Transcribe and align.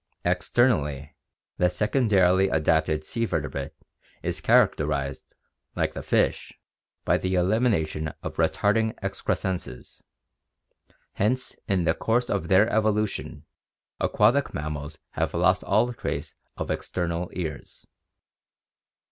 Externally, 0.25 1.15
the 1.57 1.69
secondarily 1.69 2.49
adapted 2.49 3.03
sea 3.05 3.25
vertebrate 3.25 3.73
is 4.23 4.41
charac 4.41 4.73
terized, 4.73 5.33
like 5.75 5.93
the 5.93 6.01
fish, 6.01 6.53
by 7.05 7.19
the 7.19 7.35
elimination 7.35 8.11
of 8.23 8.37
retarding 8.37 8.95
excrescences, 9.03 10.01
hence 11.13 11.55
in 11.67 11.83
the 11.83 11.93
course 11.93 12.31
of 12.31 12.47
their 12.47 12.67
evolution 12.73 13.45
aquatic 13.99 14.55
mammals 14.55 14.97
have 15.11 15.35
lost 15.35 15.63
all 15.65 15.93
trace 15.93 16.33
of 16.57 16.71
external 16.71 17.29
ears. 17.33 17.85